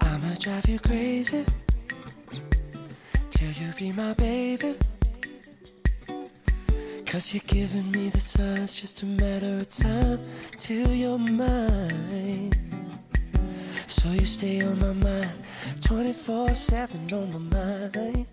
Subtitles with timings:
[0.00, 1.44] I'ma drive you crazy
[3.30, 4.76] till you be my baby.
[7.06, 10.18] Cause you're giving me the signs, just a matter of time
[10.56, 12.52] till you're mine.
[13.86, 15.30] So you stay on my mind,
[15.82, 18.26] 24 7 on my mind.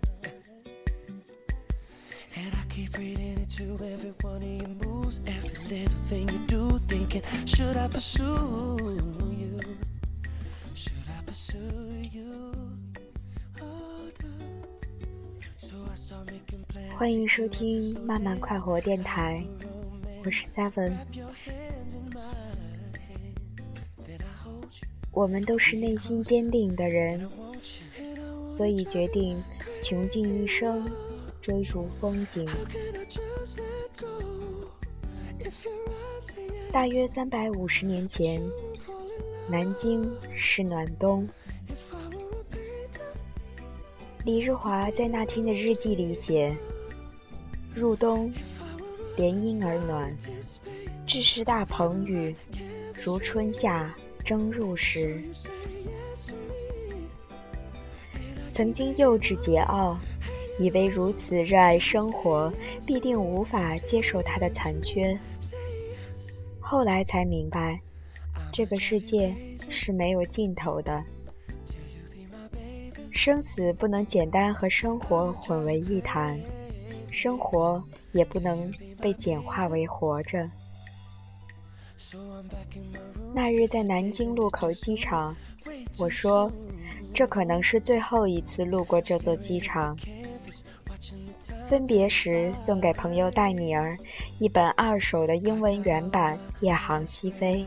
[2.36, 6.78] And I keep reading into every one of your moves, every little thing you do,
[6.86, 8.78] thinking, should I pursue
[9.36, 9.60] you?
[10.74, 12.54] Should I pursue you?
[13.60, 13.66] Oh.
[15.58, 16.96] So I start making plans.
[16.96, 19.44] 欢迎收听慢慢快活电台，
[20.24, 20.92] 我是 Seven。
[25.12, 27.28] 我们都是内心坚定的人，
[28.44, 29.42] 所以决定
[29.82, 30.88] 穷尽一生
[31.42, 32.46] 追逐风景。
[36.72, 38.40] 大约三百五十年前，
[39.48, 41.28] 南京是暖冬。
[44.24, 46.54] 李日华在那天的日记里写
[47.74, 48.32] ：“入冬，
[49.16, 50.16] 连阴而暖，
[51.06, 52.36] 至是大棚雨，
[53.02, 55.22] 如春夏蒸入时。”
[58.50, 59.96] 曾经幼稚桀骜，
[60.60, 62.52] 以为如此热爱生活，
[62.86, 65.18] 必定无法接受它的残缺。
[66.60, 67.80] 后来才明白，
[68.52, 69.34] 这个世界
[69.70, 71.02] 是没有尽头的。
[73.10, 76.38] 生死不能简单和生活混为一谈，
[77.06, 80.46] 生活也不能被简化为活着。
[83.34, 85.34] 那日在南京路口机场，
[85.98, 86.52] 我说，
[87.14, 89.96] 这可能是最后一次路过这座机场。
[91.70, 93.96] 分别时送给朋友戴米儿
[94.40, 97.64] 一本二手的英文原版《夜航西飞》，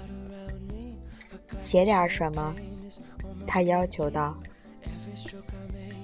[1.62, 2.54] 写点什么？
[3.48, 4.38] 他要求道。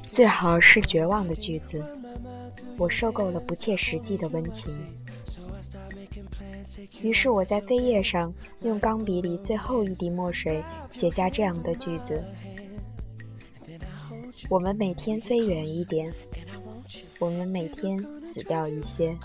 [0.07, 1.83] 最好是绝望的句子。
[2.77, 4.79] 我受够了不切实际的温情，
[7.01, 10.63] 于是我在扉页上用钢笔里最后一滴墨水
[10.93, 12.23] 写下这样的句子：
[14.49, 16.09] 我们每天飞远一点，
[17.19, 19.15] 我们每天死掉一些。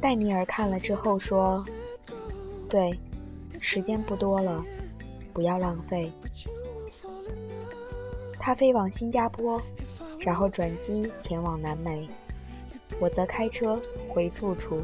[0.00, 1.64] 戴尼尔看了之后说
[2.70, 2.98] ：“对，
[3.60, 4.64] 时间不多了，
[5.32, 6.10] 不要浪费。”
[8.38, 9.60] 他飞往新加坡，
[10.20, 12.08] 然后转机前往南美。
[13.00, 14.80] 我则开车回住处。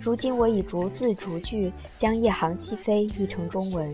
[0.00, 3.92] 如今我已逐字逐句将《夜航西飞》译成中文，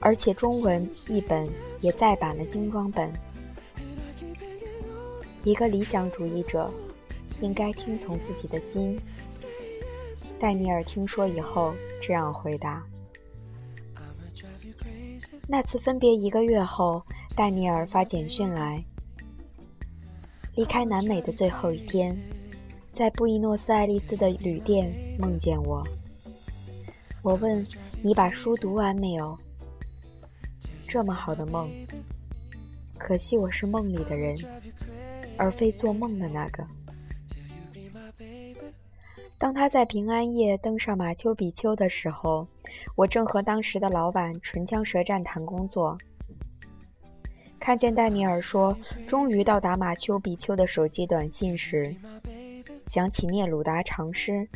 [0.00, 1.48] 而且中文译本
[1.80, 3.12] 也再版了精装本。
[5.44, 6.70] 一个理想主义者
[7.40, 8.98] 应该听从自己的心。
[10.40, 12.84] 戴尼尔听说以后这样回答。
[15.48, 17.02] 那次分别一个月后，
[17.34, 18.84] 戴尼尔发简讯来。
[20.54, 22.16] 离开南美的最后一天，
[22.92, 25.86] 在布宜诺斯艾利斯的旅店梦见我。
[27.22, 27.66] 我问
[28.02, 29.38] ：“你把书读完没有？”
[30.88, 31.70] 这么好的梦，
[32.96, 34.34] 可惜我是梦里的人，
[35.36, 36.66] 而非做梦的那个。
[39.36, 42.48] 当他在平安夜登上马丘比丘的时候，
[42.96, 45.98] 我正和当时的老板唇枪舌战谈工作。
[47.60, 48.74] 看见戴尼尔说
[49.06, 51.94] 终于到达马丘比丘的手机短信时，
[52.86, 54.32] 想起聂鲁达长诗《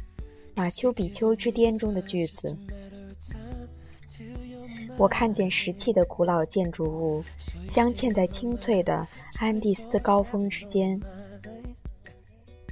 [0.57, 2.57] 马丘比丘之巅》中的句子。
[4.99, 7.25] 我看见石砌的古老建筑物
[7.69, 9.07] 镶嵌在青翠的
[9.39, 11.01] 安第斯高峰之间。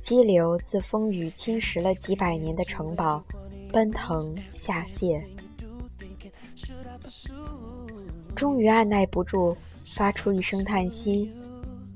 [0.01, 3.23] 激流自风雨侵蚀了几百年的城堡，
[3.71, 5.23] 奔腾下泻，
[8.35, 11.31] 终于按耐不住，发出一声叹息，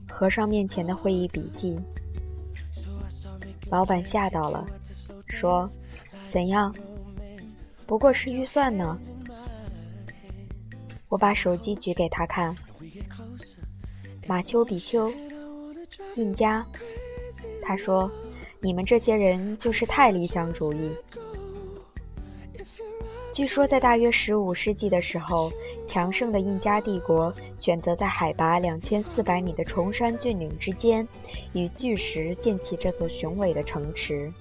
[0.08, 1.78] 合上面前的会议笔记。
[3.70, 4.66] 老板吓到了，
[5.28, 5.68] 说
[6.28, 6.74] ：“怎样？
[7.86, 8.98] 不过是预算呢。”
[11.14, 12.52] 我把手机举给他看，
[14.26, 15.08] 马丘比丘，
[16.16, 16.66] 印加。
[17.62, 18.10] 他说
[18.58, 20.90] ：“你们这些人就是太理想主义。”
[23.32, 25.52] 据说，在大约十五世纪的时候，
[25.86, 31.06] 强盛的印加帝国选择在海拔两千四百米的崇山峻岭之间，
[31.52, 34.32] 以巨石建起这座雄伟的城池。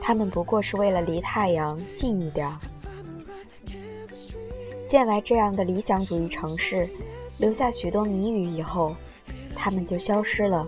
[0.00, 2.58] 他们不过是为了离太阳近一点儿。
[4.94, 6.88] 建完这样的理想主义城市，
[7.40, 8.94] 留下许多谜语以后，
[9.52, 10.64] 他们就消失了。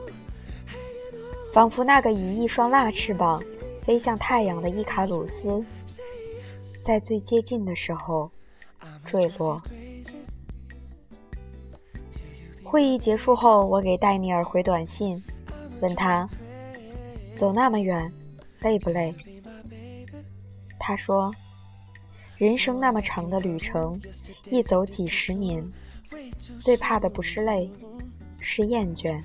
[1.52, 3.40] 仿佛那个以一双蜡翅膀
[3.84, 5.64] 飞向太阳的伊卡鲁斯，
[6.84, 8.28] 在最接近的时候
[9.05, 9.62] 坠落。
[12.64, 15.23] 会议结束后，我给戴尼尔回短信，
[15.81, 16.28] 问他
[17.37, 18.12] 走那么远
[18.58, 19.14] 累不累。
[20.81, 21.32] 他说
[22.37, 24.00] ：“人生那么长的旅程，
[24.50, 25.65] 一走几十年，
[26.59, 27.71] 最怕的不是累，
[28.41, 29.23] 是厌倦。”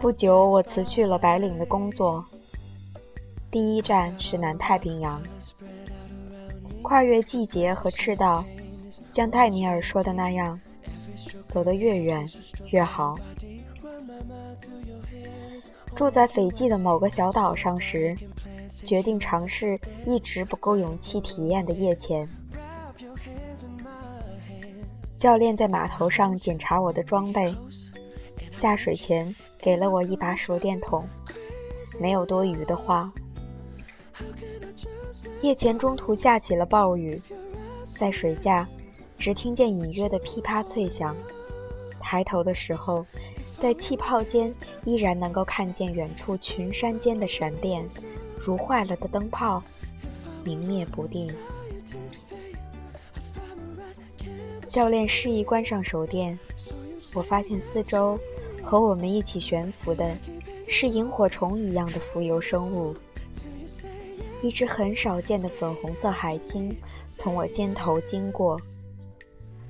[0.00, 2.24] 不久，我辞去了白领的工作。
[3.50, 5.22] 第一站是南太平洋，
[6.82, 8.44] 跨越季节和赤道，
[9.10, 10.58] 像泰尼尔说的那样，
[11.48, 12.26] 走得越远
[12.70, 13.18] 越好。
[15.94, 18.16] 住在斐济的某个小岛上时，
[18.84, 22.28] 决定尝试一直不够勇气体验的夜潜。
[25.16, 27.54] 教练在码头上检查我的装备。
[28.52, 31.04] 下水前给了我一把手电筒，
[31.98, 33.12] 没有多余的话。
[35.40, 37.20] 夜潜中途下起了暴雨，
[37.82, 38.68] 在水下
[39.18, 41.16] 只听见隐约的噼啪脆响。
[41.98, 43.04] 抬头的时候，
[43.58, 44.54] 在气泡间
[44.84, 47.84] 依然能够看见远处群山间的闪电，
[48.44, 49.62] 如坏了的灯泡，
[50.44, 51.32] 明灭不定。
[54.68, 56.38] 教练示意关上手电，
[57.14, 58.18] 我发现四周。
[58.66, 60.16] 和我们一起悬浮的，
[60.66, 62.96] 是萤火虫一样的浮游生物。
[64.42, 66.74] 一只很少见的粉红色海星
[67.06, 68.58] 从我肩头经过，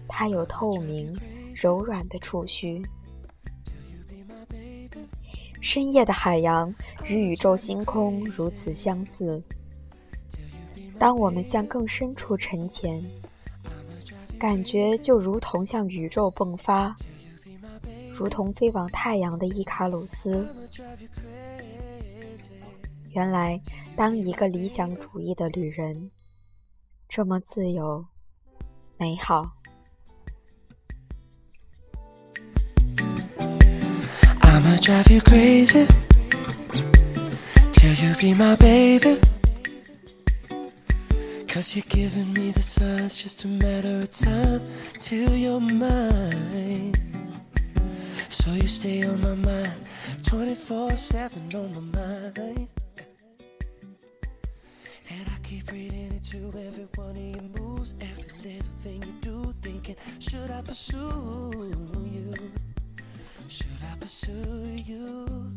[0.06, 1.12] 它有透明、
[1.52, 2.80] 柔软的触须。
[5.64, 6.72] 深夜的海洋
[7.08, 9.42] 与宇宙星空如此相似。
[10.98, 13.02] 当我们向更深处沉潜，
[14.38, 16.94] 感觉就如同向宇宙迸发。
[18.12, 20.46] 如同飞往太阳的伊卡鲁斯。
[23.12, 23.58] 原来，
[23.96, 26.10] 当一个理想主义的旅人，
[27.08, 28.04] 这么自由、
[28.98, 29.50] 美好。
[34.64, 35.86] I'ma drive you crazy
[37.72, 39.20] till you be my baby.
[41.46, 44.62] Cause you're giving me the signs, just a matter of time
[45.00, 46.94] till you're mine.
[48.30, 49.74] So you stay on my mind,
[50.22, 52.68] 24 7 on my mind.
[55.10, 59.54] And I keep reading into every one of your moves, every little thing you do,
[59.60, 61.93] thinking, should I pursue?
[64.04, 65.53] Pursue you?